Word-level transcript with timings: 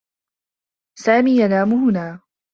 سامي 0.99 1.37
ينام 1.37 1.73
هنا. 1.73 2.19